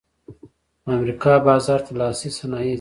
[0.83, 2.69] د امریکا بازار ته لاسي صنایع ځي